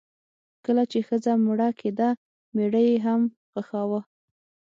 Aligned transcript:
کله 0.65 0.83
چې 0.91 0.99
ښځه 1.07 1.33
مړه 1.45 1.69
کیده 1.79 2.09
میړه 2.55 2.81
یې 2.87 2.95
هم 3.05 3.21
خښاوه. 3.51 3.99